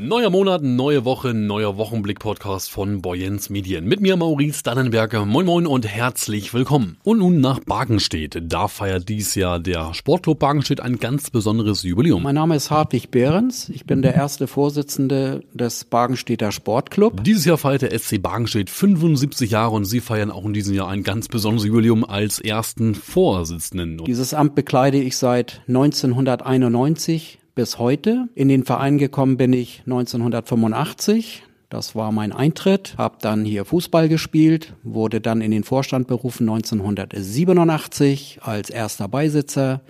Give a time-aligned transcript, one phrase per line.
[0.00, 3.84] Neuer Monat, neue Woche, neuer Wochenblick-Podcast von Boyens Medien.
[3.84, 5.24] Mit mir Maurice Dannenberger.
[5.24, 6.98] Moin Moin und herzlich willkommen.
[7.02, 8.40] Und nun nach Bargenstedt.
[8.40, 12.22] Da feiert dies Jahr der Sportclub Bargenstedt ein ganz besonderes Jubiläum.
[12.22, 13.70] Mein Name ist Hartwig Behrens.
[13.70, 17.24] Ich bin der erste Vorsitzende des Bargenstädter Sportclub.
[17.24, 20.86] Dieses Jahr feiert der SC Bargenstedt 75 Jahre und Sie feiern auch in diesem Jahr
[20.86, 24.04] ein ganz besonderes Jubiläum als ersten Vorsitzenden.
[24.04, 28.28] Dieses Amt bekleide ich seit 1991 bis heute.
[28.36, 31.42] In den Verein gekommen bin ich 1985.
[31.68, 36.48] Das war mein Eintritt, habe dann hier Fußball gespielt, wurde dann in den Vorstand berufen
[36.48, 39.80] 1987 als erster Beisitzer,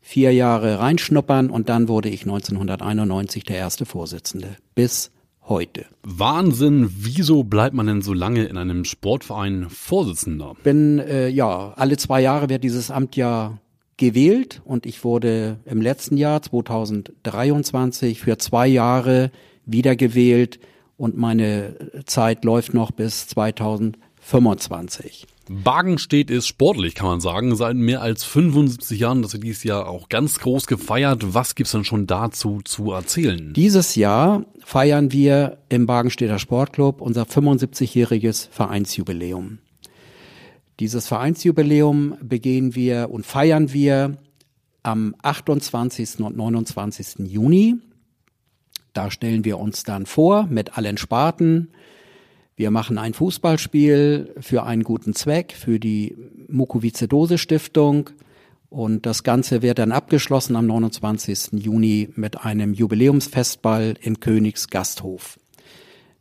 [0.00, 5.10] vier Jahre reinschnuppern und dann wurde ich 1991 der erste Vorsitzende bis
[5.48, 5.86] heute.
[6.04, 10.54] Wahnsinn, wieso bleibt man denn so lange in einem Sportverein Vorsitzender?
[10.62, 13.58] Bin äh, ja alle zwei Jahre wird dieses Amt ja
[13.96, 19.30] gewählt und ich wurde im letzten Jahr 2023 für zwei Jahre
[19.64, 20.58] wiedergewählt
[20.96, 25.26] und meine Zeit läuft noch bis 2025.
[25.48, 29.88] Bargenstedt ist sportlich, kann man sagen, seit mehr als 75 Jahren, das wird dieses Jahr
[29.88, 31.34] auch ganz groß gefeiert.
[31.34, 33.52] Was gibt's denn schon dazu zu erzählen?
[33.52, 39.58] Dieses Jahr feiern wir im Bargenstädter Sportclub unser 75-jähriges Vereinsjubiläum.
[40.78, 44.18] Dieses Vereinsjubiläum begehen wir und feiern wir
[44.82, 46.20] am 28.
[46.20, 47.26] und 29.
[47.26, 47.76] Juni.
[48.92, 51.68] Da stellen wir uns dann vor mit allen Sparten.
[52.56, 56.16] Wir machen ein Fußballspiel für einen guten Zweck, für die
[56.48, 58.10] Mukoviszidose Stiftung.
[58.68, 61.52] Und das Ganze wird dann abgeschlossen am 29.
[61.52, 65.38] Juni mit einem Jubiläumsfestball im Königs Gasthof.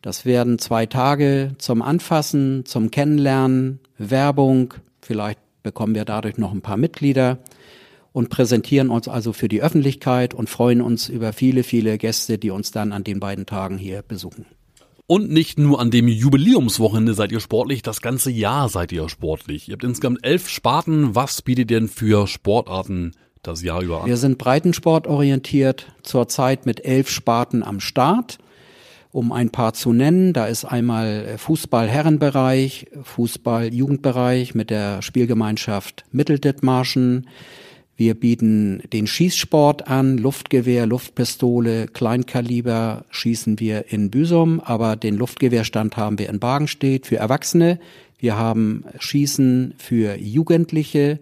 [0.06, 6.62] Das werden zwei Tage zum Anfassen, zum Kennenlernen, Werbung, vielleicht bekommen wir dadurch noch ein
[6.62, 7.40] paar Mitglieder
[8.14, 12.52] und präsentieren uns also für die Öffentlichkeit und freuen uns über viele, viele Gäste, die
[12.52, 14.46] uns dann an den beiden Tagen hier besuchen.
[15.08, 19.70] Und nicht nur an dem Jubiläumswochenende seid ihr sportlich, das ganze Jahr seid ihr sportlich.
[19.70, 21.16] Ihr habt insgesamt elf Sparten.
[21.16, 24.08] Was bietet ihr denn für Sportarten das Jahr über an?
[24.08, 28.38] Wir sind breitensportorientiert, zurzeit mit elf Sparten am Start
[29.16, 30.34] um ein paar zu nennen.
[30.34, 37.28] Da ist einmal Fußball-Herrenbereich, Fußball-Jugendbereich mit der Spielgemeinschaft Mitteldithmarschen.
[37.96, 45.96] Wir bieten den Schießsport an, Luftgewehr, Luftpistole, Kleinkaliber schießen wir in Büsum, aber den Luftgewehrstand
[45.96, 47.80] haben wir in Bargenstedt für Erwachsene.
[48.20, 51.20] Wir haben Schießen für Jugendliche.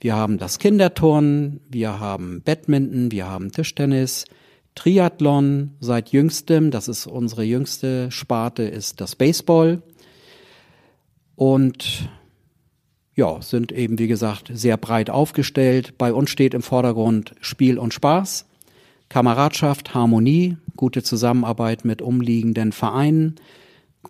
[0.00, 4.24] Wir haben das Kinderturnen, wir haben Badminton, wir haben Tischtennis,
[4.74, 9.82] Triathlon seit jüngstem, das ist unsere jüngste Sparte, ist das Baseball.
[11.36, 12.08] Und
[13.14, 15.96] ja, sind eben, wie gesagt, sehr breit aufgestellt.
[15.98, 18.46] Bei uns steht im Vordergrund Spiel und Spaß,
[19.08, 23.36] Kameradschaft, Harmonie, gute Zusammenarbeit mit umliegenden Vereinen,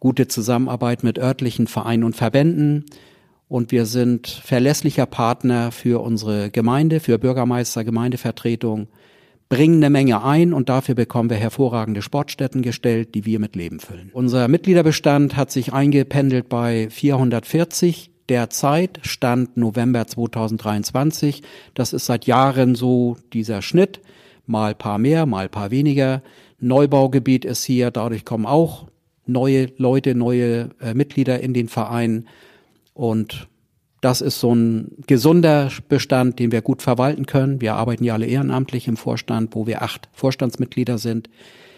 [0.00, 2.86] gute Zusammenarbeit mit örtlichen Vereinen und Verbänden.
[3.48, 8.88] Und wir sind verlässlicher Partner für unsere Gemeinde, für Bürgermeister, Gemeindevertretung,
[9.54, 13.78] bringen eine Menge ein und dafür bekommen wir hervorragende Sportstätten gestellt, die wir mit Leben
[13.78, 14.10] füllen.
[14.12, 21.42] Unser Mitgliederbestand hat sich eingependelt bei 440 derzeit, Stand November 2023.
[21.74, 24.00] Das ist seit Jahren so dieser Schnitt,
[24.44, 26.24] mal paar mehr, mal paar weniger.
[26.58, 28.88] Neubaugebiet ist hier, dadurch kommen auch
[29.24, 32.26] neue Leute, neue äh, Mitglieder in den Verein
[32.92, 33.46] und
[34.04, 37.62] das ist so ein gesunder Bestand, den wir gut verwalten können.
[37.62, 41.30] Wir arbeiten ja alle ehrenamtlich im Vorstand, wo wir acht Vorstandsmitglieder sind.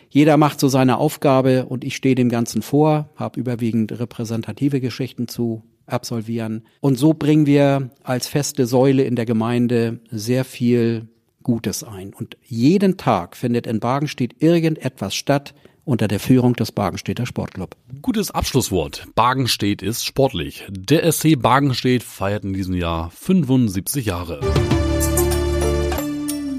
[0.09, 5.29] Jeder macht so seine Aufgabe und ich stehe dem Ganzen vor, habe überwiegend repräsentative Geschichten
[5.29, 6.65] zu absolvieren.
[6.81, 11.07] Und so bringen wir als feste Säule in der Gemeinde sehr viel
[11.45, 12.13] Gutes ein.
[12.13, 15.55] Und jeden Tag findet in Bargenstedt irgendetwas statt,
[15.87, 17.77] unter der Führung des Bargenstädter Sportclub.
[18.03, 19.07] Gutes Abschlusswort.
[19.15, 20.67] Bargenstedt ist sportlich.
[20.69, 24.41] Der SC Bargenstedt feiert in diesem Jahr 75 Jahre.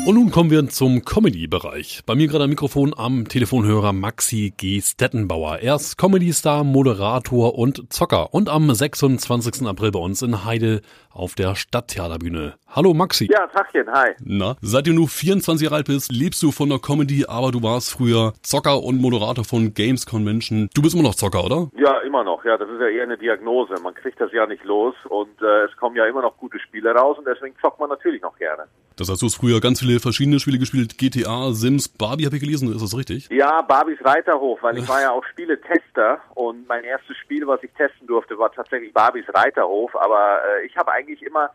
[0.08, 2.04] Und nun kommen wir zum Comedy-Bereich.
[2.06, 4.80] Bei mir gerade am Mikrofon am Telefonhörer Maxi G.
[4.80, 5.60] Stettenbauer.
[5.60, 8.34] Er ist Comedy-Star, Moderator und Zocker.
[8.34, 9.68] Und am 26.
[9.68, 10.80] April bei uns in Heide
[11.12, 12.54] auf der Stadttheaterbühne.
[12.70, 13.28] Hallo Maxi.
[13.30, 14.12] Ja, Tachchen, hi.
[14.24, 17.92] Na, seitdem du 24 Jahre alt bist, lebst du von der Comedy, aber du warst
[17.92, 20.70] früher Zocker und Moderator von Games Convention.
[20.74, 21.68] Du bist immer noch Zocker, oder?
[21.76, 22.46] Ja, immer noch.
[22.46, 23.74] Ja, das ist ja eher eine Diagnose.
[23.84, 26.92] Man kriegt das ja nicht los und äh, es kommen ja immer noch gute Spiele
[26.92, 28.68] raus und deswegen zockt man natürlich noch gerne.
[28.98, 30.98] Das heißt, du hast früher ganz viele verschiedene Spiele gespielt.
[30.98, 32.74] GTA, Sims, Barbie habe ich gelesen.
[32.74, 33.30] Ist das richtig?
[33.30, 37.72] Ja, Barbies Reiterhof, weil ich war ja auch Spieletester und mein erstes Spiel, was ich
[37.74, 39.96] testen durfte, war tatsächlich Barbies Reiterhof.
[39.96, 41.52] Aber äh, ich habe eigentlich immer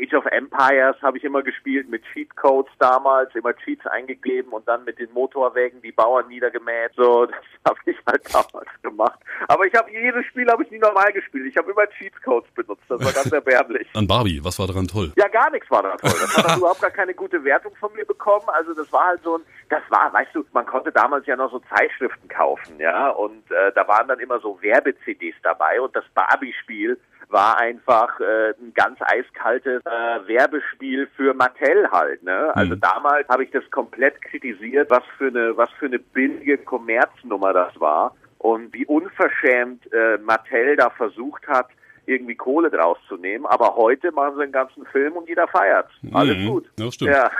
[0.00, 4.84] Age of Empires habe ich immer gespielt mit Cheatcodes damals, immer Cheats eingegeben und dann
[4.84, 6.92] mit den Motorwägen die Bauern niedergemäht.
[6.94, 7.36] So, das
[7.66, 9.18] habe ich halt damals gemacht.
[9.48, 11.46] Aber ich habe jedes Spiel habe ich nie normal gespielt.
[11.46, 12.82] Ich habe immer Cheatcodes benutzt.
[12.88, 13.88] Das war ganz erbärmlich.
[13.94, 15.12] An Barbie, was war daran toll?
[15.16, 16.10] Ja, gar nichts war daran toll.
[16.20, 18.46] Das hat überhaupt gar keine gute Wertung von mir bekommen.
[18.48, 21.50] Also das war halt so ein, das war, weißt du, man konnte damals ja noch
[21.50, 26.04] so Zeitschriften kaufen, ja, und äh, da waren dann immer so Werbe-CDs dabei und das
[26.14, 26.98] Barbie-Spiel
[27.32, 32.22] war einfach äh, ein ganz eiskaltes äh, Werbespiel für Mattel halt.
[32.22, 32.54] Ne?
[32.54, 32.80] Also mhm.
[32.80, 37.80] damals habe ich das komplett kritisiert, was für eine was für eine billige Kommerznummer das
[37.80, 41.68] war und wie unverschämt äh, Mattel da versucht hat,
[42.06, 43.46] irgendwie Kohle draus zu nehmen.
[43.46, 45.88] Aber heute machen sie einen ganzen Film und jeder feiert.
[46.12, 46.46] Alles mhm.
[46.48, 46.70] gut.
[46.78, 47.10] Ja, stimmt.
[47.12, 47.30] Ja.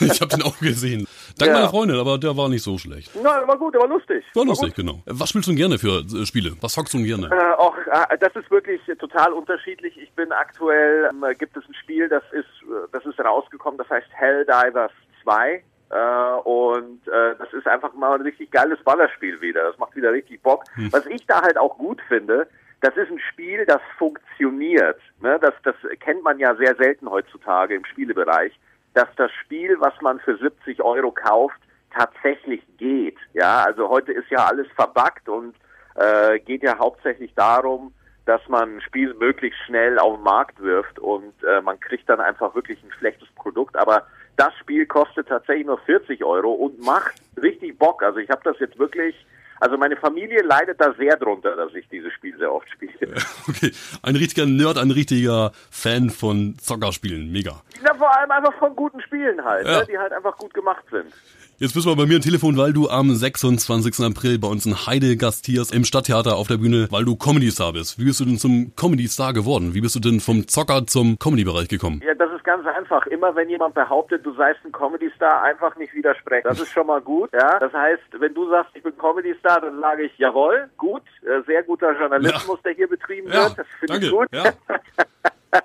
[0.00, 1.06] ich habe den auch gesehen.
[1.38, 1.56] Dank ja.
[1.56, 3.14] meiner Freundin, aber der war nicht so schlecht.
[3.14, 4.24] Nein, war gut, der war lustig.
[4.34, 4.76] War, war lustig, gut.
[4.76, 5.02] genau.
[5.06, 6.52] Was spielst du denn gerne für äh, Spiele?
[6.60, 7.26] Was zockst du denn gerne?
[7.26, 9.96] Äh, auch, äh, das ist wirklich total unterschiedlich.
[9.98, 13.88] Ich bin aktuell, ähm, gibt es ein Spiel, das ist, äh, das ist rausgekommen, das
[13.90, 14.92] heißt Helldivers
[15.22, 15.62] 2.
[15.90, 19.62] Uh, und uh, das ist einfach mal ein richtig geiles Ballerspiel wieder.
[19.62, 20.64] Das macht wieder richtig Bock.
[20.74, 20.92] Hm.
[20.92, 22.46] Was ich da halt auch gut finde,
[22.80, 25.00] das ist ein Spiel, das funktioniert.
[25.20, 25.38] Ne?
[25.40, 28.52] Das, das kennt man ja sehr selten heutzutage im Spielebereich,
[28.94, 31.58] dass das Spiel, was man für 70 Euro kauft,
[31.92, 33.16] tatsächlich geht.
[33.32, 35.54] Ja, also heute ist ja alles verbuggt und
[35.94, 37.92] äh, geht ja hauptsächlich darum,
[38.26, 42.20] dass man ein Spiel möglichst schnell auf den Markt wirft und äh, man kriegt dann
[42.20, 43.74] einfach wirklich ein schlechtes Produkt.
[43.76, 48.02] Aber das Spiel kostet tatsächlich nur 40 Euro und macht richtig Bock.
[48.02, 49.16] Also ich habe das jetzt wirklich
[49.60, 52.88] also meine Familie leidet da sehr drunter, dass ich dieses Spiel sehr oft spiele.
[53.48, 53.72] Okay,
[54.02, 57.62] ein richtiger Nerd, ein richtiger Fan von Zockerspielen, mega.
[57.82, 59.80] Ja, vor allem einfach von guten Spielen halt, ja.
[59.80, 61.12] ne, die halt einfach gut gemacht sind.
[61.60, 64.06] Jetzt bist du bei mir am Telefon, weil du am 26.
[64.06, 67.98] April bei uns in Heide gastierst im Stadttheater auf der Bühne, weil du Comedy-Star bist.
[67.98, 69.74] Wie bist du denn zum Comedy-Star geworden?
[69.74, 72.00] Wie bist du denn vom Zocker zum Comedy-Bereich gekommen?
[72.06, 73.08] Ja, das ist ganz einfach.
[73.08, 76.46] Immer wenn jemand behauptet, du seist ein Comedy-Star, einfach nicht widersprechen.
[76.46, 77.30] Das ist schon mal gut.
[77.32, 81.42] Ja, das heißt, wenn du sagst, ich bin Comedy-Star, dann sage ich, jawohl, gut, äh,
[81.44, 82.62] sehr guter Journalismus, ja.
[82.66, 83.58] der hier betrieben ja, wird.
[83.58, 84.28] Das finde ich gut.
[84.32, 84.44] Ja.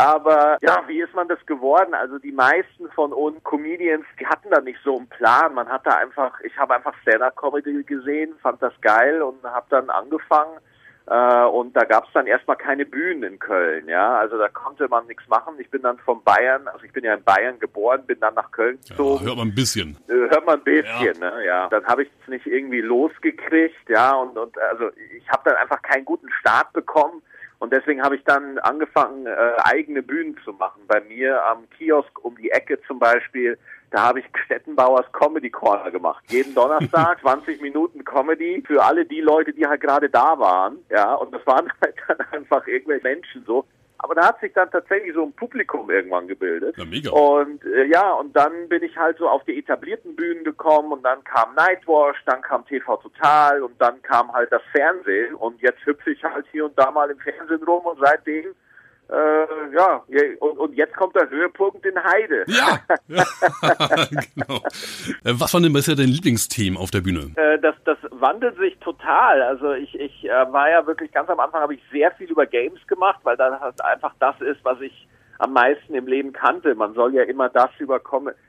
[0.00, 1.92] Aber ja, wie ist man das geworden?
[1.92, 5.52] Also die meisten von uns Comedians, die hatten da nicht so einen Plan.
[5.54, 9.90] Man hat da einfach, ich habe einfach Stand-up-Comedy gesehen, fand das geil und habe dann
[9.90, 10.58] angefangen.
[11.06, 14.16] Äh, und da gab es dann erstmal keine Bühnen in Köln, ja.
[14.16, 15.54] Also da konnte man nichts machen.
[15.58, 18.50] Ich bin dann von Bayern, also ich bin ja in Bayern geboren, bin dann nach
[18.52, 19.24] Köln gezogen.
[19.24, 19.98] Ja, hört man ein bisschen.
[20.08, 21.30] Äh, hört man ein bisschen, ja.
[21.30, 21.44] ne?
[21.44, 21.68] Ja.
[21.68, 24.14] Dann habe ich es nicht irgendwie losgekriegt, ja.
[24.14, 27.22] Und, und also ich habe dann einfach keinen guten Start bekommen
[27.60, 30.80] und deswegen habe ich dann angefangen, äh, eigene Bühnen zu machen.
[30.88, 33.58] Bei mir am Kiosk um die Ecke zum Beispiel,
[33.90, 36.24] da habe ich Stettenbauers Comedy Corner gemacht.
[36.28, 40.78] Jeden Donnerstag 20 Minuten Comedy für alle die Leute, die halt gerade da waren.
[40.88, 43.66] Ja, und das waren halt dann einfach irgendwelche Menschen so.
[44.02, 46.76] Aber da hat sich dann tatsächlich so ein Publikum irgendwann gebildet.
[46.78, 47.10] Ja, mega.
[47.10, 51.02] Und äh, ja, und dann bin ich halt so auf die etablierten Bühnen gekommen und
[51.02, 55.84] dann kam Nightwash, dann kam TV Total und dann kam halt das Fernsehen und jetzt
[55.84, 58.54] hüpfe ich halt hier und da mal im Fernsehen rum und seitdem
[59.10, 60.04] äh, ja,
[60.38, 62.44] und, und jetzt kommt der Höhepunkt in Heide.
[62.46, 62.78] Ja,
[64.34, 64.60] genau.
[65.24, 67.32] Äh, was war denn bisher dein Lieblingsthema auf der Bühne?
[67.36, 69.42] Äh, das, das wandelt sich total.
[69.42, 72.46] Also ich, ich äh, war ja wirklich ganz am Anfang habe ich sehr viel über
[72.46, 75.08] Games gemacht, weil das halt einfach das ist, was ich
[75.40, 76.74] am meisten im Leben kannte.
[76.76, 78.00] Man soll ja immer das über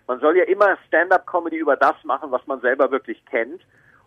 [0.07, 3.61] man soll ja immer Stand-up-Comedy über das machen, was man selber wirklich kennt.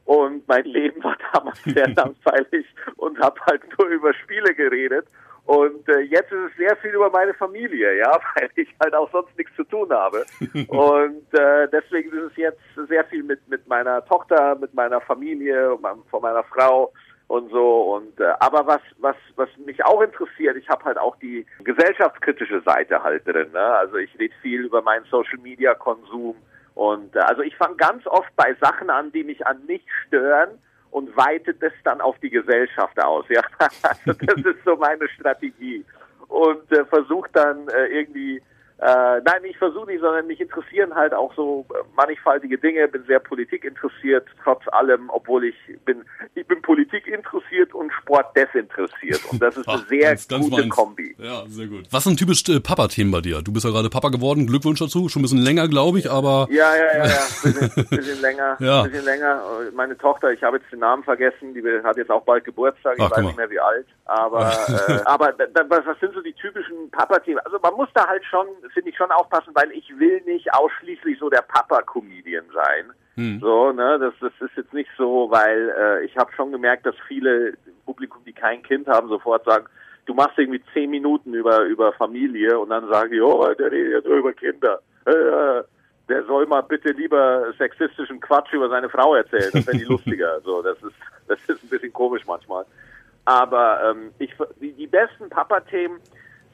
[0.04, 5.06] Und mein Leben war damals sehr langweilig und habe halt nur über Spiele geredet.
[5.46, 9.10] Und äh, jetzt ist es sehr viel über meine Familie, ja, weil ich halt auch
[9.12, 10.24] sonst nichts zu tun habe.
[10.68, 15.78] und äh, deswegen ist es jetzt sehr viel mit mit meiner Tochter, mit meiner Familie,
[16.10, 16.92] von meiner Frau
[17.28, 17.94] und so.
[17.94, 22.62] Und äh, aber was was was mich auch interessiert, ich habe halt auch die gesellschaftskritische
[22.62, 23.52] Seite halt drin.
[23.52, 23.60] Ne?
[23.60, 26.36] Also ich rede viel über meinen Social Media Konsum
[26.74, 30.58] und äh, also ich fange ganz oft bei Sachen an, die mich an mich stören
[30.94, 33.24] und weitet es dann auf die Gesellschaft aus.
[33.28, 35.84] Ja, also das ist so meine Strategie
[36.28, 38.40] und äh, versucht dann äh, irgendwie
[38.78, 43.04] Äh, nein, ich versuche nicht, sondern mich interessieren halt auch so äh, mannigfaltige Dinge, bin
[43.06, 45.54] sehr Politik interessiert, trotz allem, obwohl ich
[45.84, 46.04] bin,
[46.34, 49.20] ich bin Politik interessiert und Sport desinteressiert.
[49.30, 50.74] Und das ist eine Ach, sehr ganz, ganz gute meins.
[50.74, 51.14] Kombi.
[51.18, 51.84] Ja, sehr gut.
[51.92, 53.42] Was sind typisch äh, Papa-Themen bei dir?
[53.42, 55.08] Du bist ja gerade Papa geworden, Glückwunsch dazu.
[55.08, 57.12] Schon ein bisschen länger, glaube ich, aber Ja, ja, ja, ja.
[57.44, 58.82] Bisschen, bisschen länger, Ja.
[58.82, 59.40] bisschen länger.
[59.74, 63.02] Meine Tochter, ich habe jetzt den Namen vergessen, die hat jetzt auch bald Geburtstag, ich
[63.04, 63.86] Ach, weiß nicht mehr wie alt.
[64.06, 64.50] Aber,
[64.88, 67.38] äh, aber da, was was sind so die typischen Papa-Themen?
[67.44, 71.18] Also man muss da halt schon, finde ich, schon aufpassen, weil ich will nicht ausschließlich
[71.18, 72.92] so der Papa-Comedian sein.
[73.16, 73.40] Hm.
[73.40, 76.96] So, ne, das, das ist jetzt nicht so, weil äh, ich habe schon gemerkt, dass
[77.06, 79.66] viele im Publikum, die kein Kind haben, sofort sagen,
[80.06, 84.04] du machst irgendwie zehn Minuten über über Familie und dann sagen die, oh, der redet
[84.06, 84.80] über Kinder.
[85.06, 85.62] Äh,
[86.08, 90.40] der soll mal bitte lieber sexistischen Quatsch über seine Frau erzählen, das wäre die lustiger.
[90.44, 90.94] So, das ist
[91.28, 92.66] das ist ein bisschen komisch manchmal.
[93.24, 96.00] Aber ähm, ich die, die besten Papa-Themen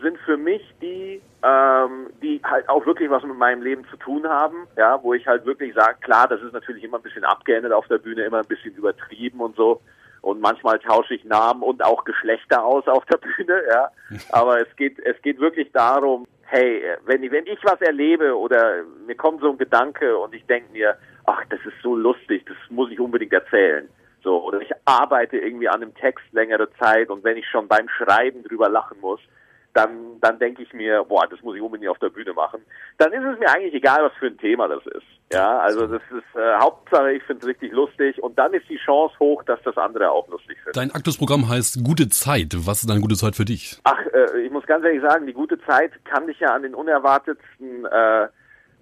[0.00, 4.26] sind für mich die, ähm, die halt auch wirklich was mit meinem Leben zu tun
[4.28, 7.72] haben, ja, wo ich halt wirklich sage, klar, das ist natürlich immer ein bisschen abgeändert
[7.72, 9.80] auf der Bühne, immer ein bisschen übertrieben und so.
[10.22, 13.90] Und manchmal tausche ich Namen und auch Geschlechter aus auf der Bühne, ja.
[14.32, 18.82] Aber es geht, es geht wirklich darum, hey, wenn, ich- wenn ich was erlebe oder
[19.06, 22.56] mir kommt so ein Gedanke und ich denke mir, ach, das ist so lustig, das
[22.70, 23.88] muss ich unbedingt erzählen.
[24.22, 27.88] So, oder ich arbeite irgendwie an einem Text längere Zeit und wenn ich schon beim
[27.88, 29.20] Schreiben drüber lachen muss,
[29.74, 32.60] dann, dann denke ich mir, boah, das muss ich unbedingt auf der Bühne machen.
[32.98, 35.06] Dann ist es mir eigentlich egal, was für ein Thema das ist.
[35.32, 38.78] Ja, also das ist äh, Hauptsache, ich finde es richtig lustig und dann ist die
[38.78, 40.72] Chance hoch, dass das andere auch lustig finden.
[40.74, 42.54] dein aktuelles Programm heißt Gute Zeit.
[42.66, 43.78] Was ist eine gute Zeit für dich?
[43.84, 46.74] Ach, äh, ich muss ganz ehrlich sagen, die gute Zeit kann dich ja an den
[46.74, 48.28] unerwartetsten äh,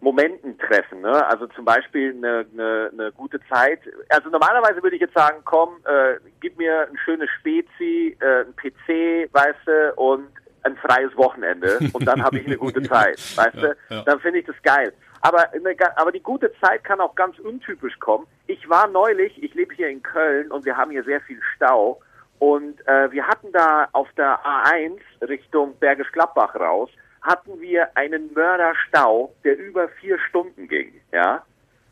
[0.01, 1.01] Momenten treffen.
[1.01, 1.27] Ne?
[1.27, 3.81] Also zum Beispiel eine, eine, eine gute Zeit.
[4.09, 8.55] Also normalerweise würde ich jetzt sagen, komm, äh, gib mir ein schönes Spezi, äh, ein
[8.57, 10.29] PC, weißt du, und
[10.69, 13.77] ein freies Wochenende und dann habe ich eine gute Zeit, weißt du?
[13.91, 14.03] ja.
[14.03, 14.93] Dann finde ich das geil.
[15.21, 18.27] Aber, eine, aber die gute Zeit kann auch ganz untypisch kommen.
[18.47, 22.01] Ich war neulich, ich lebe hier in Köln und wir haben hier sehr viel Stau
[22.39, 26.91] und äh, wir hatten da auf der A1 Richtung Bergisch Gladbach raus,
[27.23, 31.43] hatten wir einen Mörderstau, der über vier Stunden ging, ja.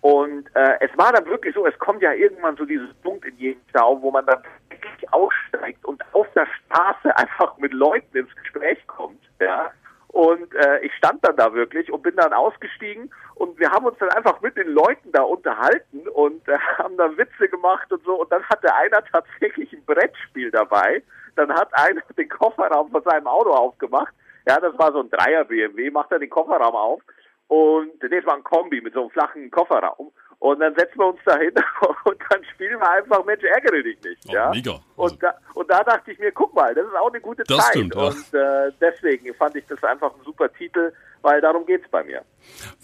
[0.07, 3.37] Und äh, es war dann wirklich so, es kommt ja irgendwann so dieses Punkt in
[3.39, 8.33] jedem Stau, wo man dann wirklich aussteigt und auf der Straße einfach mit Leuten ins
[8.37, 9.73] Gespräch kommt, ja.
[10.07, 13.99] Und äh, ich stand dann da wirklich und bin dann ausgestiegen und wir haben uns
[13.99, 18.21] dann einfach mit den Leuten da unterhalten und äh, haben dann Witze gemacht und so.
[18.21, 21.03] Und dann hatte einer tatsächlich ein Brettspiel dabei.
[21.35, 24.15] Dann hat einer den Kofferraum von seinem Auto aufgemacht.
[24.47, 27.03] Ja, das war so ein Dreier BMW, macht er den Kofferraum auf
[27.49, 30.11] und das war ein Kombi mit so einem flachen Kofferraum.
[30.39, 31.53] Und dann setzen wir uns da hin
[32.05, 34.23] und dann spielen wir einfach Mensch, ärgere dich nicht.
[34.29, 34.51] Oh, ja?
[34.51, 34.73] mega.
[34.73, 34.83] Also-
[35.15, 37.57] Und, da, und da dachte ich mir, guck mal, das ist auch eine gute Das
[37.59, 37.71] Zeit.
[37.71, 37.97] stimmt.
[37.97, 42.23] Und äh, deswegen fand ich das einfach ein super Titel, weil darum geht's bei mir.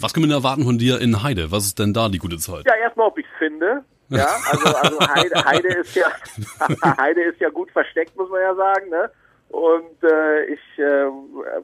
[0.01, 1.53] Was können wir denn erwarten von dir in Heide?
[1.53, 2.65] Was ist denn da die gute Zeit?
[2.67, 3.85] Ja, erstmal, ob ich's finde.
[4.09, 6.07] Ja, also, also Heide, Heide ist ja
[6.99, 9.11] Heide ist ja gut versteckt, muss man ja sagen, ne?
[9.51, 11.05] Und äh, ich, äh,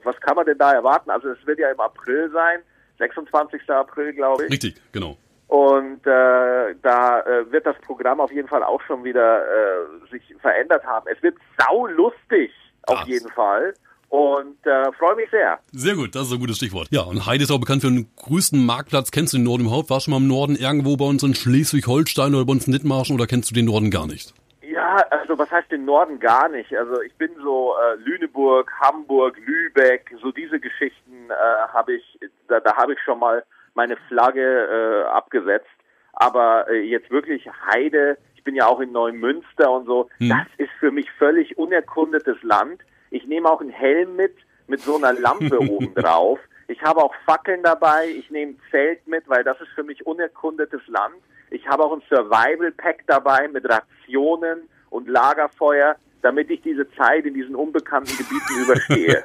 [0.05, 1.09] was kann man denn da erwarten?
[1.11, 2.61] Also es wird ja im April sein,
[2.99, 3.69] 26.
[3.71, 4.52] April, glaube ich.
[4.52, 5.17] Richtig, genau.
[5.49, 10.23] Und äh, da äh, wird das Programm auf jeden Fall auch schon wieder äh, sich
[10.40, 11.07] verändert haben.
[11.11, 12.52] Es wird saulustig,
[12.83, 13.09] auf Das.
[13.09, 13.73] jeden Fall.
[14.11, 15.59] Und äh, freue mich sehr.
[15.73, 16.88] Sehr gut, das ist ein gutes Stichwort.
[16.90, 19.11] Ja, und Heide ist auch bekannt für den größten Marktplatz.
[19.11, 19.90] Kennst du den Norden überhaupt?
[19.90, 23.14] Warst du mal im Norden irgendwo bei uns in Schleswig-Holstein oder bei uns in Dithmarschen
[23.14, 24.33] oder kennst du den Norden gar nicht?
[24.62, 26.75] Ja, also was heißt den Norden gar nicht?
[26.76, 32.19] Also ich bin so äh, Lüneburg, Hamburg, Lübeck, so diese Geschichten äh, habe ich,
[32.49, 33.45] da, da habe ich schon mal
[33.75, 35.67] meine Flagge äh, abgesetzt.
[36.13, 40.71] Aber äh, jetzt wirklich Heide, ich bin ja auch in Neumünster und so, das ist
[40.81, 42.81] für mich völlig unerkundetes Land.
[43.11, 44.35] Ich nehme auch einen Helm mit,
[44.67, 46.41] mit so einer Lampe oben drauf.
[46.67, 50.07] Ich habe auch Fackeln dabei, ich nehme ein Zelt mit, weil das ist für mich
[50.07, 51.15] unerkundetes Land.
[51.51, 57.25] Ich habe auch ein Survival Pack dabei mit Rationen und Lagerfeuer, damit ich diese Zeit
[57.25, 59.23] in diesen unbekannten Gebieten überstehe.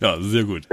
[0.00, 0.68] ja, sehr gut.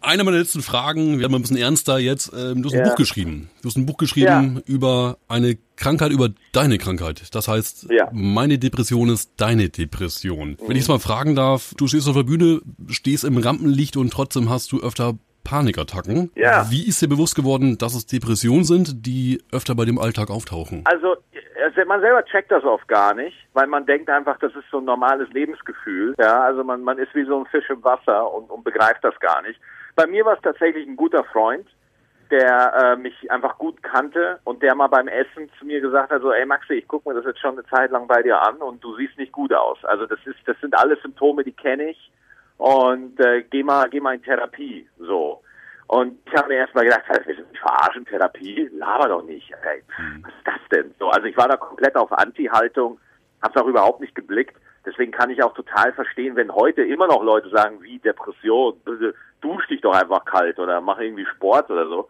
[0.00, 2.32] Eine meiner letzten Fragen, wir mal ein bisschen ernster jetzt.
[2.36, 2.88] Ähm, du hast ein Ja.
[2.90, 3.50] Buch geschrieben.
[3.62, 7.34] Du hast ein Buch geschrieben über eine Krankheit, über deine Krankheit.
[7.34, 8.08] Das heißt, Ja.
[8.12, 10.56] meine Depression ist deine Depression.
[10.66, 14.12] Wenn ich es mal fragen darf, du stehst auf der Bühne, stehst im Rampenlicht und
[14.12, 16.30] trotzdem hast du öfter Panikattacken.
[16.34, 16.66] Ja.
[16.70, 20.82] Wie ist dir bewusst geworden, dass es Depressionen sind, die öfter bei dem Alltag auftauchen?
[20.84, 21.16] Also
[21.64, 24.78] also man selber checkt das oft gar nicht, weil man denkt einfach, das ist so
[24.78, 26.14] ein normales Lebensgefühl.
[26.18, 29.18] Ja, also man, man ist wie so ein Fisch im Wasser und, und begreift das
[29.20, 29.60] gar nicht.
[29.96, 31.66] Bei mir war es tatsächlich ein guter Freund,
[32.30, 36.22] der äh, mich einfach gut kannte und der mal beim Essen zu mir gesagt hat,
[36.22, 38.56] so, ey Maxi, ich gucke mir das jetzt schon eine Zeit lang bei dir an
[38.56, 39.78] und du siehst nicht gut aus.
[39.84, 42.10] Also das ist, das sind alles Symptome, die kenne ich
[42.58, 44.86] und äh, geh mal, geh mal in Therapie.
[44.98, 45.42] So.
[45.86, 49.50] Und ich habe mir erstmal gedacht, wir sind verarschen, Therapie, laber doch nicht.
[49.62, 50.22] Ey, Mhm.
[50.24, 50.94] was ist das denn?
[50.98, 53.00] So, also ich war da komplett auf Anti-Haltung,
[53.42, 54.54] habe es auch überhaupt nicht geblickt.
[54.84, 58.74] Deswegen kann ich auch total verstehen, wenn heute immer noch Leute sagen, wie Depression,
[59.40, 62.08] dusch dich doch einfach kalt oder mach irgendwie Sport oder so.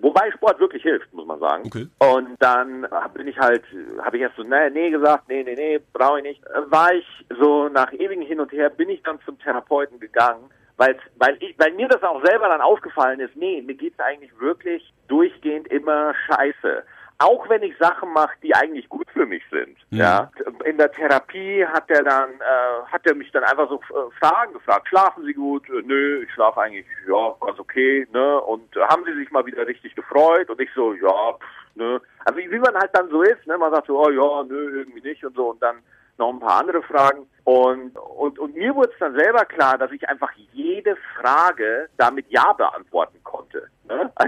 [0.00, 1.64] Wobei Sport wirklich hilft, muss man sagen.
[1.66, 1.86] Okay.
[1.98, 3.62] Und dann bin ich halt,
[4.02, 6.42] habe ich erst so, nee, nee gesagt, nee, nee, nee, brauche ich nicht.
[6.66, 7.06] War ich
[7.38, 11.58] so nach ewigen Hin und Her, bin ich dann zum Therapeuten gegangen, weil's, weil, ich,
[11.58, 16.14] weil mir das auch selber dann aufgefallen ist, nee, mir geht's eigentlich wirklich durchgehend immer
[16.26, 16.84] scheiße.
[17.20, 19.76] Auch wenn ich Sachen mache, die eigentlich gut für mich sind.
[19.90, 20.30] Ja.
[20.64, 24.52] In der Therapie hat er dann, äh, hat er mich dann einfach so äh, Fragen
[24.52, 24.86] gefragt.
[24.88, 25.68] Schlafen Sie gut?
[25.68, 28.40] Äh, nö, ich schlafe eigentlich, ja, ganz okay, ne?
[28.42, 30.48] Und haben Sie sich mal wieder richtig gefreut?
[30.48, 32.00] Und ich so, ja, pff, ne?
[32.24, 33.58] Also wie wie man halt dann so ist, ne?
[33.58, 35.50] Man sagt so, oh ja, nö, irgendwie nicht und so.
[35.50, 35.78] Und dann
[36.18, 37.26] noch ein paar andere Fragen.
[37.44, 42.26] Und, und, und mir wurde es dann selber klar, dass ich einfach jede Frage damit
[42.28, 43.68] Ja beantworten konnte.
[43.88, 44.12] Ne?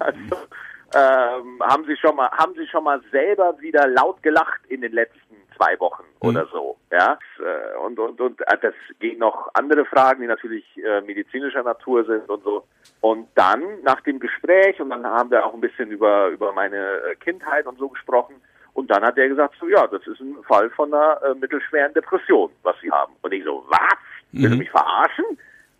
[0.00, 0.48] Also,
[0.94, 4.92] ähm, haben Sie schon mal, haben Sie schon mal selber wieder laut gelacht in den
[4.92, 7.18] letzten zwei Wochen oder so, ja?
[7.38, 12.04] Äh, Und, und, und äh, das gehen noch andere Fragen, die natürlich äh, medizinischer Natur
[12.04, 12.64] sind und so.
[13.00, 16.76] Und dann nach dem Gespräch und dann haben wir auch ein bisschen über über meine
[16.76, 18.36] äh, Kindheit und so gesprochen.
[18.72, 21.92] Und dann hat er gesagt, so ja, das ist ein Fall von einer äh, mittelschweren
[21.92, 23.12] Depression, was Sie haben.
[23.22, 23.98] Und ich so, was?
[24.32, 25.24] Will du mich verarschen?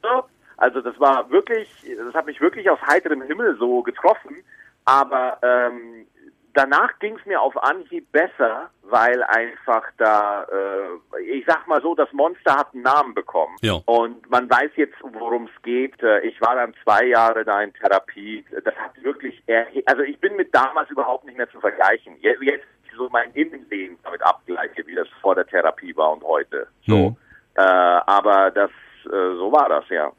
[0.02, 0.24] So.
[0.56, 4.36] Also das war wirklich, das hat mich wirklich aus heiterem Himmel so getroffen.
[4.84, 6.06] Aber ähm,
[6.54, 11.94] danach ging es mir auf Anhieb besser, weil einfach da, äh, ich sag mal so,
[11.94, 13.54] das Monster hat einen Namen bekommen.
[13.60, 13.74] Ja.
[13.84, 16.02] Und man weiß jetzt, worum es geht.
[16.02, 18.44] Äh, Ich war dann zwei Jahre da in Therapie.
[18.64, 19.40] Das hat wirklich,
[19.86, 22.16] also ich bin mit damals überhaupt nicht mehr zu vergleichen.
[22.20, 26.66] Je- Jetzt so mein Innenleben damit abgleiche, wie das vor der Therapie war und heute.
[26.86, 27.10] So.
[27.10, 27.16] Mhm.
[27.54, 28.70] Äh, aber das,
[29.06, 30.10] äh, so war das, ja.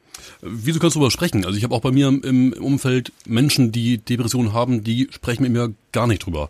[0.42, 1.46] Wieso kannst du darüber sprechen?
[1.46, 5.52] Also ich habe auch bei mir im Umfeld Menschen, die Depressionen haben, die sprechen mit
[5.52, 6.50] mir gar nicht drüber.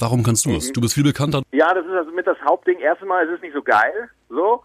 [0.00, 0.56] Warum kannst du Mhm.
[0.56, 0.72] es?
[0.72, 1.42] Du bist viel bekannter.
[1.52, 2.78] Ja, das ist also mit das Hauptding.
[2.80, 4.62] Erstmal ist es nicht so geil, so.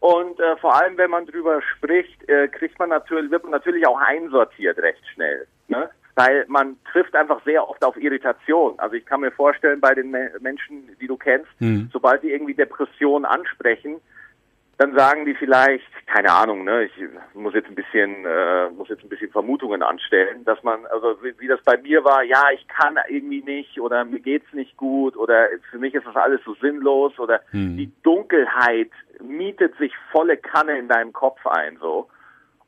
[0.00, 3.86] Und äh, vor allem, wenn man drüber spricht, äh, kriegt man natürlich, wird man natürlich
[3.86, 5.46] auch einsortiert recht schnell.
[5.68, 5.88] Ne?
[6.14, 8.74] Weil man trifft einfach sehr oft auf Irritation.
[8.78, 11.48] Also ich kann mir vorstellen, bei den Me Menschen, die du kennst,
[11.92, 13.96] sobald die irgendwie Depressionen ansprechen,
[14.78, 16.92] dann sagen die vielleicht, keine Ahnung, ne, ich
[17.34, 21.34] muss jetzt ein bisschen, äh, muss jetzt ein bisschen Vermutungen anstellen, dass man, also wie,
[21.40, 25.16] wie das bei mir war, ja, ich kann irgendwie nicht oder mir geht's nicht gut
[25.16, 30.78] oder für mich ist das alles so sinnlos oder die Dunkelheit mietet sich volle Kanne
[30.78, 32.08] in deinem Kopf ein, so.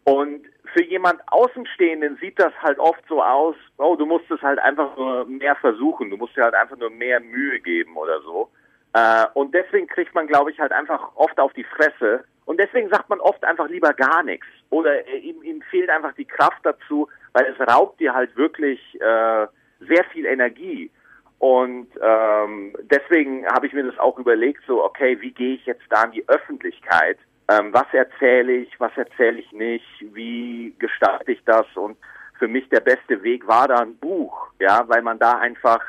[0.02, 4.58] Und für jemand Außenstehenden sieht das halt oft so aus, oh, du musst es halt
[4.58, 8.50] einfach nur mehr versuchen, du musst dir halt einfach nur mehr Mühe geben oder so.
[8.92, 12.24] Äh, und deswegen kriegt man, glaube ich, halt einfach oft auf die Fresse.
[12.44, 14.46] Und deswegen sagt man oft einfach lieber gar nichts.
[14.70, 18.80] Oder äh, ihm, ihm fehlt einfach die Kraft dazu, weil es raubt dir halt wirklich
[19.00, 19.46] äh,
[19.80, 20.90] sehr viel Energie.
[21.38, 25.84] Und ähm, deswegen habe ich mir das auch überlegt, so, okay, wie gehe ich jetzt
[25.88, 27.18] da in die Öffentlichkeit?
[27.48, 31.66] Ähm, was erzähle ich, was erzähle ich nicht, wie gestalte ich das?
[31.76, 31.96] Und
[32.38, 35.80] für mich der beste Weg war da ein Buch, ja, weil man da einfach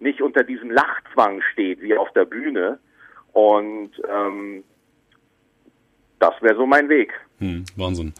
[0.00, 2.78] nicht unter diesem Lachzwang steht wie auf der Bühne.
[3.32, 4.64] Und ähm,
[6.18, 7.12] das wäre so mein Weg.
[7.38, 8.12] Hm, Wahnsinn.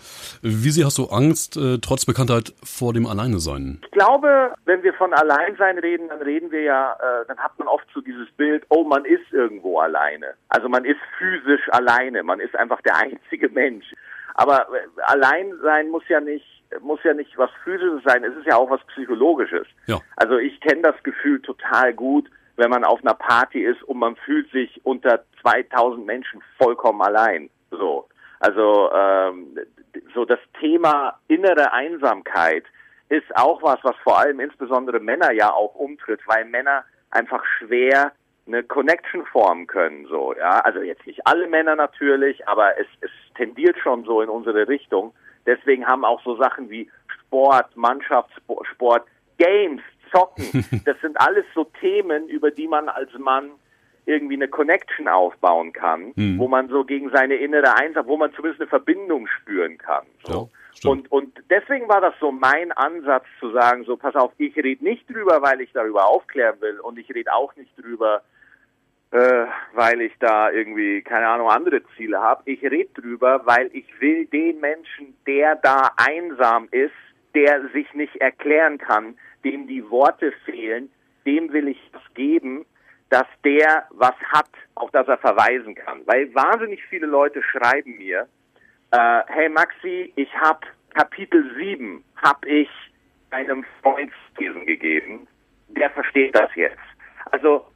[0.43, 3.81] Wie sehr hast du Angst, äh, trotz Bekanntheit, vor dem Alleine sein?
[3.85, 7.67] Ich glaube, wenn wir von Alleinsein reden, dann reden wir ja, äh, dann hat man
[7.67, 10.35] oft so dieses Bild, oh, man ist irgendwo alleine.
[10.49, 13.87] Also man ist physisch alleine, man ist einfach der einzige Mensch.
[14.35, 16.47] Aber äh, allein sein muss ja nicht
[16.81, 19.67] muss ja nicht was physisches sein, es ist ja auch was psychologisches.
[19.87, 20.01] Ja.
[20.17, 24.17] Also ich kenne das Gefühl total gut, wenn man auf einer Party ist und man
[24.17, 27.51] fühlt sich unter 2000 Menschen vollkommen allein.
[27.71, 28.09] So.
[28.41, 29.59] Also ähm,
[30.15, 32.65] so das Thema innere Einsamkeit
[33.09, 38.13] ist auch was, was vor allem insbesondere Männer ja auch umtritt, weil Männer einfach schwer
[38.47, 40.61] eine Connection formen können, so, ja.
[40.61, 45.13] Also jetzt nicht alle Männer natürlich, aber es, es tendiert schon so in unsere Richtung.
[45.49, 49.05] Deswegen haben auch so Sachen wie Sport, Mannschaftssport,
[49.39, 49.81] Games,
[50.13, 53.51] Zocken, das sind alles so Themen, über die man als Mann
[54.05, 56.39] irgendwie eine Connection aufbauen kann, Hm.
[56.39, 60.05] wo man so gegen seine innere Einsamkeit, wo man zumindest eine Verbindung spüren kann.
[60.25, 60.51] So.
[60.83, 64.55] Ja, und, und deswegen war das so mein Ansatz zu sagen, so pass auf, ich
[64.57, 68.23] rede nicht drüber, weil ich darüber aufklären will und ich rede auch nicht drüber,
[69.11, 72.43] äh, weil ich da irgendwie, keine Ahnung, andere Ziele habe.
[72.45, 76.93] Ich rede drüber, weil ich will den Menschen, der da einsam ist,
[77.35, 80.91] der sich nicht erklären kann, dem die Worte fehlen,
[81.25, 82.67] dem will ich was geben,
[83.11, 86.01] dass der was hat, auf das er verweisen kann.
[86.07, 88.29] Weil wahnsinnig viele Leute schreiben mir,
[88.91, 92.69] äh, hey Maxi, ich habe Kapitel 7 habe ich
[93.31, 95.27] einem Freund gegeben.
[95.69, 96.79] Der versteht das jetzt.
[97.31, 97.67] Also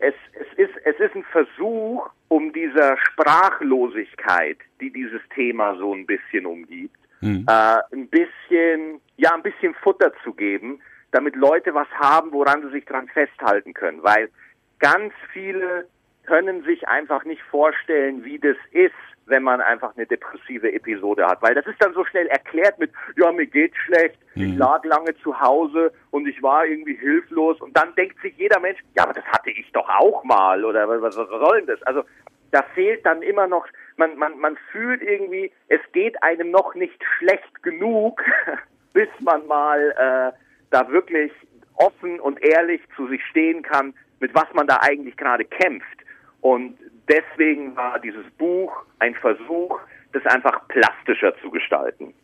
[0.00, 6.06] es, es, ist, es ist ein Versuch, um dieser Sprachlosigkeit, die dieses Thema so ein
[6.06, 7.44] bisschen umgibt, mhm.
[7.48, 12.70] äh, ein bisschen, ja, ein bisschen Futter zu geben, damit Leute was haben, woran sie
[12.70, 14.02] sich dran festhalten können.
[14.02, 14.30] Weil
[14.78, 15.88] ganz viele
[16.30, 18.94] können sich einfach nicht vorstellen, wie das ist,
[19.26, 21.42] wenn man einfach eine depressive Episode hat.
[21.42, 24.42] Weil das ist dann so schnell erklärt mit, ja, mir geht's schlecht, mhm.
[24.44, 27.60] ich lag lange zu Hause und ich war irgendwie hilflos.
[27.60, 30.88] Und dann denkt sich jeder Mensch, ja, aber das hatte ich doch auch mal oder
[30.88, 31.82] was, was soll denn das?
[31.82, 32.04] Also
[32.52, 33.66] da fehlt dann immer noch,
[33.96, 38.22] man, man, man fühlt irgendwie, es geht einem noch nicht schlecht genug,
[38.92, 40.38] bis man mal äh,
[40.70, 41.32] da wirklich
[41.74, 46.00] offen und ehrlich zu sich stehen kann, mit was man da eigentlich gerade kämpft.
[46.40, 46.76] Und
[47.08, 49.78] deswegen war dieses Buch ein Versuch,
[50.12, 52.14] das einfach plastischer zu gestalten.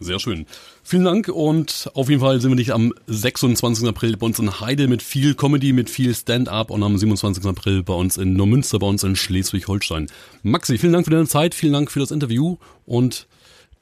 [0.00, 0.46] Sehr schön.
[0.82, 3.88] Vielen Dank und auf jeden Fall sind wir nicht am 26.
[3.88, 7.46] April bei uns in Heide mit viel Comedy, mit viel Stand-up und am 27.
[7.46, 10.08] April bei uns in Neumünster, bei uns in Schleswig-Holstein.
[10.42, 12.56] Maxi, vielen Dank für deine Zeit, vielen Dank für das Interview
[12.86, 13.28] und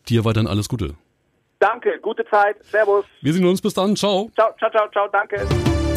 [0.09, 0.94] dir weiterhin alles Gute.
[1.59, 3.05] Danke, gute Zeit, Servus.
[3.22, 4.31] Wir sehen uns bis dann, ciao.
[4.35, 5.91] Ciao, ciao, ciao, ciao, danke.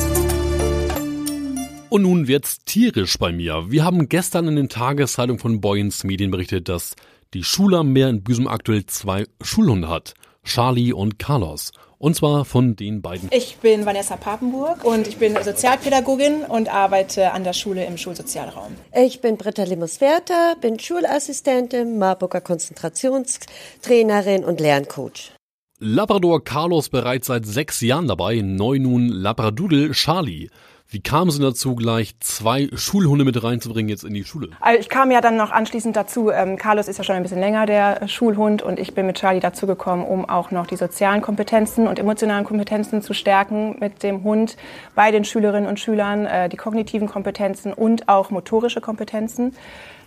[1.96, 3.72] Und nun wird's tierisch bei mir.
[3.72, 6.94] Wir haben gestern in den Tageszeitungen von Boyens Medien berichtet, dass
[7.34, 10.14] die Schule am Meer in Büsum aktuell zwei Schulhunde hat.
[10.44, 11.72] Charlie und Carlos.
[11.98, 13.30] Und zwar von den beiden.
[13.32, 18.74] Ich bin Vanessa Papenburg und ich bin Sozialpädagogin und arbeite an der Schule im Schulsozialraum.
[18.94, 25.32] Ich bin Britta Limus-Werter, bin Schulassistentin, Marburger Konzentrationstrainerin und Lerncoach.
[25.80, 30.50] Labrador Carlos bereits seit sechs Jahren dabei, neu nun Labradoodle Charlie.
[30.88, 34.50] Wie kam es dazu, gleich zwei Schulhunde mit reinzubringen jetzt in die Schule?
[34.60, 36.30] Also ich kam ja dann noch anschließend dazu.
[36.30, 39.40] Ähm, Carlos ist ja schon ein bisschen länger der Schulhund und ich bin mit Charlie
[39.40, 44.58] dazugekommen, um auch noch die sozialen Kompetenzen und emotionalen Kompetenzen zu stärken mit dem Hund
[44.94, 49.56] bei den Schülerinnen und Schülern, äh, die kognitiven Kompetenzen und auch motorische Kompetenzen.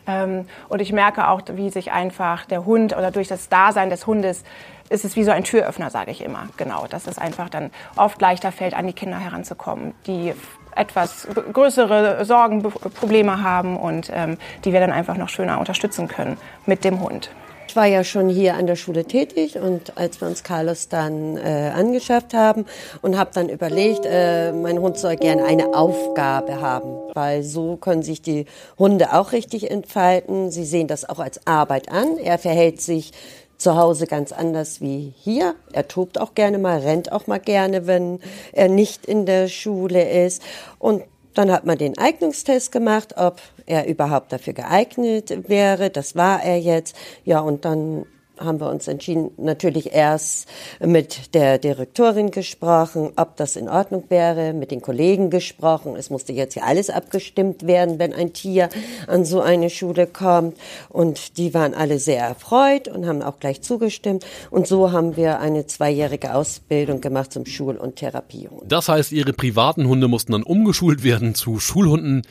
[0.07, 4.07] Ähm, und ich merke auch, wie sich einfach der Hund oder durch das Dasein des
[4.07, 4.45] Hundes
[4.91, 6.49] ist es wie so ein Türöffner, sage ich immer.
[6.57, 10.33] Genau, dass es einfach dann oft leichter fällt, an die Kinder heranzukommen, die
[10.79, 16.37] etwas größere Sorgen, Probleme haben und ähm, die wir dann einfach noch schöner unterstützen können
[16.67, 17.31] mit dem Hund.
[17.69, 21.37] Ich war ja schon hier an der Schule tätig und als wir uns Carlos dann
[21.37, 22.65] äh, angeschafft haben
[23.03, 28.03] und habe dann überlegt, äh, mein Hund soll gerne eine Aufgabe haben, weil so können
[28.03, 28.47] sich die
[28.79, 30.51] Hunde auch richtig entfalten.
[30.51, 32.17] Sie sehen das auch als Arbeit an.
[32.17, 33.13] Er verhält sich
[33.59, 35.55] zu Hause ganz anders wie hier.
[35.73, 38.21] Er tobt auch gerne mal, rennt auch mal gerne, wenn
[38.53, 40.43] er nicht in der Schule ist.
[40.79, 41.03] Und
[41.35, 45.91] dann hat man den Eignungstest gemacht, ob er überhaupt dafür geeignet wäre.
[45.91, 46.97] Das war er jetzt.
[47.25, 48.07] Ja, und dann
[48.41, 50.49] haben wir uns entschieden, natürlich erst
[50.81, 55.97] mit der Direktorin gesprochen, ob das in Ordnung wäre, mit den Kollegen gesprochen.
[55.97, 58.69] Es musste jetzt ja alles abgestimmt werden, wenn ein Tier
[59.07, 60.57] an so eine Schule kommt.
[60.89, 64.25] Und die waren alle sehr erfreut und haben auch gleich zugestimmt.
[64.51, 68.71] Und so haben wir eine zweijährige Ausbildung gemacht zum Schul- und Therapiehund.
[68.71, 72.23] Das heißt, Ihre privaten Hunde mussten dann umgeschult werden zu Schulhunden.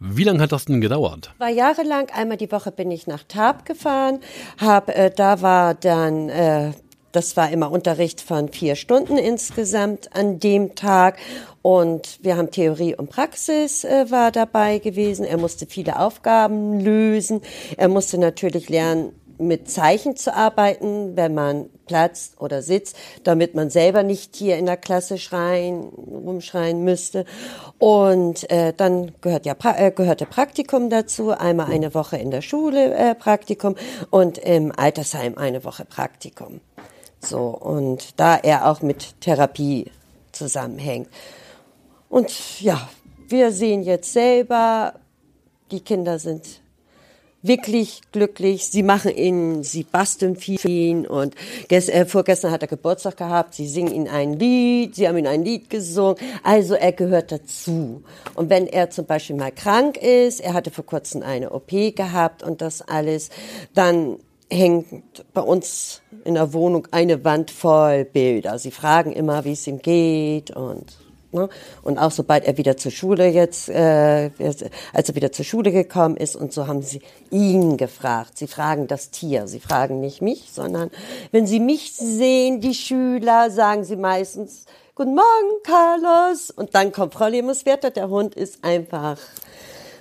[0.00, 1.32] Wie lange hat das denn gedauert?
[1.38, 2.08] War jahrelang.
[2.10, 4.18] Einmal die Woche bin ich nach Tab gefahren.
[4.60, 6.72] Hab, äh, da war dann, äh,
[7.12, 11.18] das war immer Unterricht von vier Stunden insgesamt an dem Tag.
[11.62, 15.24] Und wir haben Theorie und Praxis äh, war dabei gewesen.
[15.24, 17.40] Er musste viele Aufgaben lösen.
[17.76, 23.70] Er musste natürlich lernen, mit Zeichen zu arbeiten, wenn man platzt oder sitzt, damit man
[23.70, 27.24] selber nicht hier in der Klasse schreien, rumschreien müsste.
[27.78, 32.94] Und äh, dann gehört ja äh, gehörte Praktikum dazu, einmal eine Woche in der Schule
[32.94, 33.76] äh, Praktikum
[34.10, 36.60] und im Altersheim eine Woche Praktikum.
[37.20, 39.90] So und da er auch mit Therapie
[40.32, 41.08] zusammenhängt.
[42.08, 42.88] Und ja,
[43.28, 44.94] wir sehen jetzt selber,
[45.70, 46.60] die Kinder sind
[47.44, 48.66] wirklich glücklich.
[48.66, 51.34] Sie machen ihn, sie basteln viel und
[51.68, 53.54] gest, äh, vorgestern hat er Geburtstag gehabt.
[53.54, 56.16] Sie singen ihn ein Lied, sie haben ihn ein Lied gesungen.
[56.42, 58.02] Also er gehört dazu.
[58.34, 62.42] Und wenn er zum Beispiel mal krank ist, er hatte vor kurzem eine OP gehabt
[62.42, 63.28] und das alles,
[63.74, 64.18] dann
[64.50, 64.86] hängt
[65.34, 68.58] bei uns in der Wohnung eine Wand voll Bilder.
[68.58, 71.03] Sie fragen immer, wie es ihm geht und
[71.34, 71.48] Ne?
[71.82, 74.30] Und auch sobald er wieder zur Schule jetzt, äh,
[74.92, 78.38] als er wieder zur Schule gekommen ist und so haben sie ihn gefragt.
[78.38, 80.90] Sie fragen das Tier, sie fragen nicht mich, sondern
[81.32, 84.64] wenn sie mich sehen, die Schüler, sagen sie meistens,
[84.96, 86.52] Guten Morgen, Carlos.
[86.52, 89.18] Und dann kommt Frau Lemuswerter, der Hund ist einfach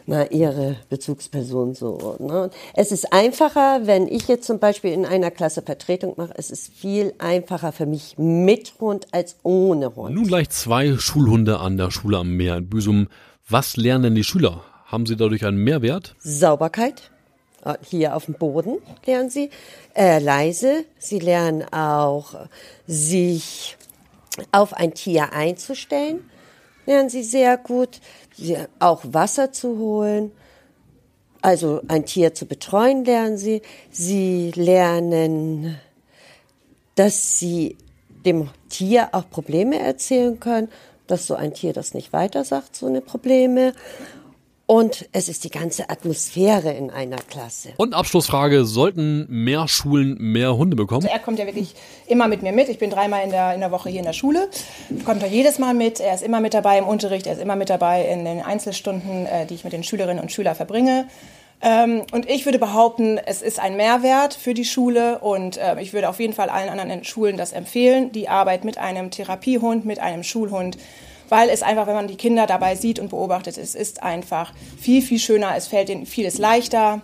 [0.05, 2.15] na, ihre Bezugsperson so.
[2.19, 2.49] Ne?
[2.73, 6.73] Es ist einfacher, wenn ich jetzt zum Beispiel in einer Klasse Vertretung mache, es ist
[6.73, 10.15] viel einfacher für mich mit Hund als ohne Hund.
[10.15, 13.07] Nun gleich zwei Schulhunde an der Schule am Meer in Büsum.
[13.47, 14.63] Was lernen denn die Schüler?
[14.85, 16.15] Haben sie dadurch einen Mehrwert?
[16.19, 17.11] Sauberkeit.
[17.65, 19.49] Äh, hier auf dem Boden lernen sie.
[19.95, 20.85] Äh, leise.
[20.97, 22.35] Sie lernen auch,
[22.87, 23.77] sich
[24.51, 26.29] auf ein Tier einzustellen.
[26.85, 27.99] Lernen sie sehr gut
[28.79, 30.31] auch Wasser zu holen.
[31.41, 33.61] Also ein Tier zu betreuen lernen sie.
[33.91, 35.77] Sie lernen,
[36.95, 37.77] dass sie
[38.25, 40.69] dem Tier auch Probleme erzählen können,
[41.07, 43.73] dass so ein Tier das nicht weiter sagt, so eine Probleme.
[44.65, 47.73] Und es ist die ganze Atmosphäre in einer Klasse.
[47.75, 51.03] Und Abschlussfrage, sollten mehr Schulen mehr Hunde bekommen?
[51.03, 51.75] Also er kommt ja wirklich
[52.07, 52.69] immer mit mir mit.
[52.69, 54.49] Ich bin dreimal in der, in der Woche hier in der Schule.
[55.03, 55.99] Kommt er jedes Mal mit.
[55.99, 57.27] Er ist immer mit dabei im Unterricht.
[57.27, 60.31] Er ist immer mit dabei in den Einzelstunden, äh, die ich mit den Schülerinnen und
[60.31, 61.07] Schülern verbringe.
[61.61, 65.93] Ähm, und ich würde behaupten, es ist ein Mehrwert für die Schule und äh, ich
[65.93, 69.99] würde auf jeden Fall allen anderen Schulen das empfehlen, die Arbeit mit einem Therapiehund, mit
[69.99, 70.77] einem Schulhund
[71.33, 75.01] weil es einfach, wenn man die Kinder dabei sieht und beobachtet, es ist einfach viel,
[75.01, 77.01] viel schöner, es fällt ihnen vieles leichter.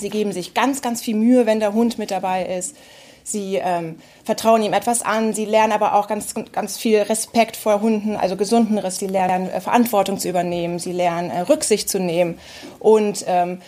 [0.00, 2.74] Sie geben sich ganz, ganz viel Mühe, wenn der Hund mit dabei ist.
[3.22, 5.32] Sie ähm, vertrauen ihm etwas an.
[5.32, 9.10] Sie lernen aber auch ganz, ganz viel Respekt vor Hunden, also gesunden Respekt.
[9.10, 10.80] Sie lernen äh, Verantwortung zu übernehmen.
[10.80, 12.40] Sie lernen äh, Rücksicht zu nehmen.
[12.80, 13.60] Und ähm,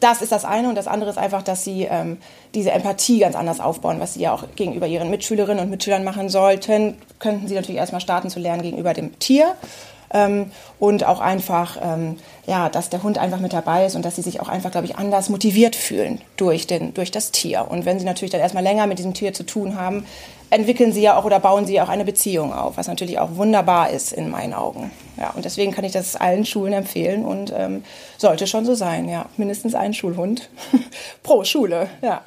[0.00, 2.18] das ist das eine und das andere ist einfach, dass sie ähm,
[2.54, 6.28] diese Empathie ganz anders aufbauen, was sie ja auch gegenüber ihren Mitschülerinnen und Mitschülern machen
[6.28, 6.96] sollten.
[7.18, 9.54] Könnten sie natürlich erstmal starten zu lernen gegenüber dem Tier
[10.12, 12.16] ähm, und auch einfach, ähm,
[12.46, 14.86] ja, dass der Hund einfach mit dabei ist und dass sie sich auch einfach, glaube
[14.86, 17.66] ich, anders motiviert fühlen durch, den, durch das Tier.
[17.68, 20.04] Und wenn sie natürlich dann erstmal länger mit diesem Tier zu tun haben,
[20.50, 23.36] entwickeln sie ja auch oder bauen sie ja auch eine Beziehung auf, was natürlich auch
[23.36, 24.90] wunderbar ist in meinen Augen.
[25.16, 27.84] Ja, und deswegen kann ich das allen Schulen empfehlen und ähm,
[28.16, 29.26] sollte schon so sein, ja.
[29.36, 30.50] Mindestens ein Schulhund
[31.22, 32.22] pro Schule, ja.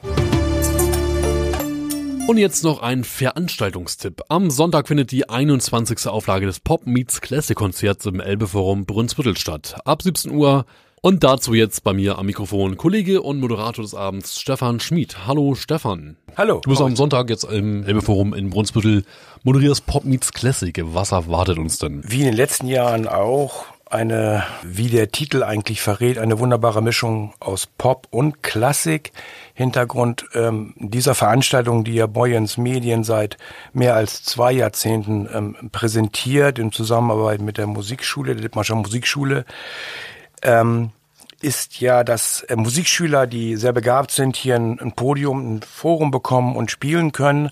[2.30, 4.22] Und jetzt noch ein Veranstaltungstipp.
[4.30, 6.06] Am Sonntag findet die 21.
[6.06, 9.78] Auflage des Pop Meets Classic Konzerts im Elbeforum Brunsbüttel statt.
[9.84, 10.68] Ab 17 Uhr
[11.02, 15.26] und dazu jetzt bei mir am Mikrofon Kollege und Moderator des Abends Stefan Schmid.
[15.26, 16.18] Hallo Stefan.
[16.38, 16.62] Hallo.
[16.64, 19.06] Du bist am Sonntag jetzt im Elbeforum in Brunsbüttel,
[19.42, 20.80] moderierst Pop Meets Classic.
[20.84, 22.04] Was erwartet uns denn?
[22.06, 27.34] Wie in den letzten Jahren auch eine, wie der Titel eigentlich verrät, eine wunderbare Mischung
[27.40, 29.12] aus Pop und Klassik.
[29.54, 33.38] Hintergrund ähm, dieser Veranstaltung, die ja Boyens Medien seit
[33.74, 39.46] mehr als zwei Jahrzehnten ähm, präsentiert, in Zusammenarbeit mit der Musikschule, der Lippmarscher Musikschule,
[40.44, 40.92] ähm,
[41.42, 46.12] ist ja, dass äh, Musikschüler, die sehr begabt sind, hier ein, ein Podium, ein Forum
[46.12, 47.50] bekommen und spielen können.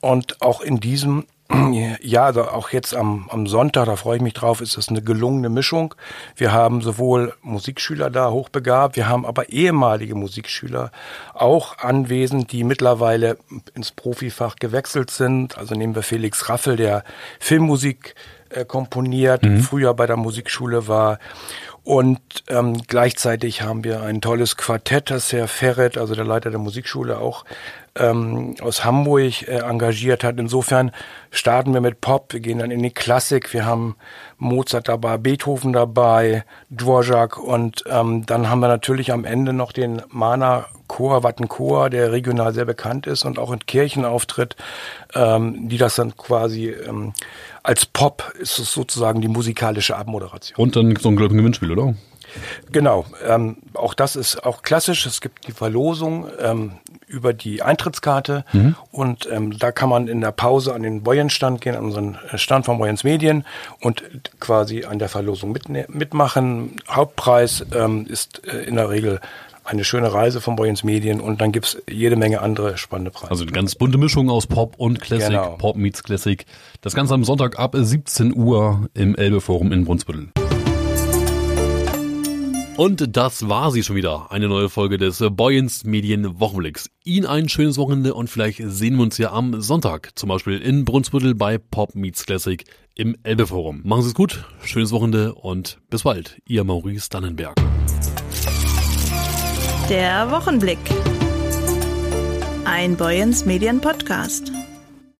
[0.00, 1.26] Und auch in diesem
[2.00, 5.02] ja, also auch jetzt am, am Sonntag, da freue ich mich drauf, ist das eine
[5.02, 5.94] gelungene Mischung.
[6.36, 10.92] Wir haben sowohl Musikschüler da hochbegabt, wir haben aber ehemalige Musikschüler
[11.34, 13.38] auch anwesend, die mittlerweile
[13.74, 15.58] ins Profifach gewechselt sind.
[15.58, 17.04] Also nehmen wir Felix Raffel, der
[17.40, 18.14] Filmmusik
[18.50, 19.60] äh, komponiert, mhm.
[19.60, 21.18] früher bei der Musikschule war.
[21.84, 26.60] Und ähm, gleichzeitig haben wir ein tolles Quartett, das Herr Ferret, also der Leiter der
[26.60, 27.44] Musikschule, auch
[27.96, 30.38] ähm, aus Hamburg äh, engagiert hat.
[30.38, 30.92] Insofern
[31.30, 33.96] starten wir mit Pop, wir gehen dann in die Klassik, wir haben
[34.38, 40.02] Mozart dabei, Beethoven dabei, Dvorak und ähm, dann haben wir natürlich am Ende noch den
[40.08, 44.56] Mana Chor, Wattenchor, der regional sehr bekannt ist und auch in Kirchen auftritt,
[45.14, 47.14] ähm, die das dann quasi ähm,
[47.62, 50.56] als Pop ist es sozusagen die musikalische Abmoderation.
[50.56, 51.94] Und dann so ein Gewinnspiel, oder?
[52.70, 55.06] Genau, ähm, auch das ist auch klassisch.
[55.06, 56.72] Es gibt die Verlosung ähm,
[57.06, 58.76] über die Eintrittskarte mhm.
[58.90, 62.64] und ähm, da kann man in der Pause an den Boyenstand gehen, an unseren Stand
[62.64, 63.44] von Boyens Medien
[63.80, 64.02] und
[64.40, 66.76] quasi an der Verlosung mit, mitmachen.
[66.88, 69.20] Hauptpreis ähm, ist äh, in der Regel
[69.64, 73.30] eine schöne Reise von Boyens Medien und dann gibt's jede Menge andere spannende Preise.
[73.30, 75.56] Also eine ganz bunte Mischung aus Pop und Classic, genau.
[75.56, 76.44] Pop meets Classic.
[76.80, 80.28] Das Ganze am Sonntag ab 17 Uhr im Elbe Forum in Brunsbüttel.
[82.76, 84.32] Und das war sie schon wieder.
[84.32, 86.88] Eine neue Folge des Boyens Medien Wochenblicks.
[87.04, 90.10] Ihnen ein schönes Wochenende und vielleicht sehen wir uns ja am Sonntag.
[90.14, 93.82] Zum Beispiel in Brunsbüttel bei Pop Meets Classic im Elbe Forum.
[93.84, 96.40] Machen Sie es gut, schönes Wochenende und bis bald.
[96.46, 97.56] Ihr Maurice Dannenberg.
[99.90, 100.78] Der Wochenblick.
[102.64, 104.50] Ein Boyens Medien Podcast.